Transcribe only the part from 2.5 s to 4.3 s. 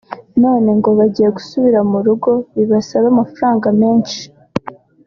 bibasabe amafaranga menshi